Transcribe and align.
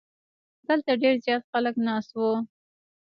دلته 0.67 0.91
ډیر 1.01 1.15
زیات 1.25 1.43
خلک 1.51 1.75
ناست 1.87 2.09
وو. 2.17 2.31